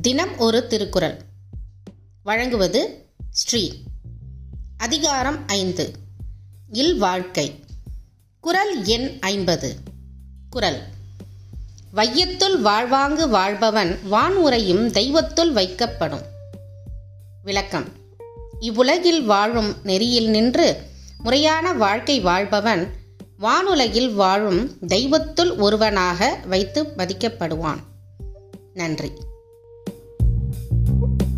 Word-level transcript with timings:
தினம் 0.00 0.38
ஒரு 0.38 0.66
திருக்குறள். 0.66 1.20
வழங்குவது 2.22 3.06
ஸ்ரீ. 3.30 3.72
அதிகாரம் 4.78 5.46
ஐந்து. 5.46 5.92
இல் 6.72 6.98
வாழ்க்கை. 6.98 7.64
குரல் 8.40 8.84
எண் 8.84 9.16
ஐம்பது. 9.20 9.76
குரல். 10.50 10.82
வையத்துள் 11.94 12.60
வாழ்வாங்கு 12.60 13.28
வாழ்பவன் 13.28 14.08
வான் 14.08 14.36
உரையும் 14.36 14.90
தெய்வத்துள் 14.90 15.52
வைக்கப்படும். 15.52 16.24
விளக்கம். 17.42 17.88
இவ்வுலகில் 18.60 19.24
வாழும் 19.24 19.76
நெறியில் 19.82 20.30
நின்று 20.30 20.82
முறையான 21.18 21.74
வாழ்க்கை 21.74 22.20
வாழ்பவன் 22.20 22.88
வானுலகில் 23.40 24.14
வாழும் 24.14 24.78
தெய்வத்துள் 24.80 25.58
ஒருவனாக 25.58 26.40
வைத்து 26.46 26.84
மதிக்கப்படுவான். 26.84 27.78
நன்றி. 28.74 29.12
you. 31.06 31.33